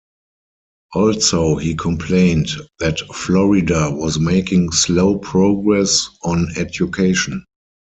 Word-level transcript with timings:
Also, 0.95 1.57
he 1.57 1.75
complained 1.75 2.47
that 2.79 3.01
Florida 3.13 3.91
was 3.91 4.17
making 4.19 4.71
slow 4.71 5.19
progress 5.19 6.09
on 6.23 6.47
education. 6.57 7.45